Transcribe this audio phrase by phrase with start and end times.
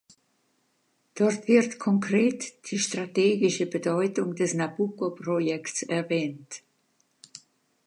[1.13, 6.63] Dort wird konkret die strategische Bedeutung des Nabucco-Projekts erwähnt.